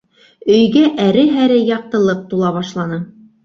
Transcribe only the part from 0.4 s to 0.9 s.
Өйгә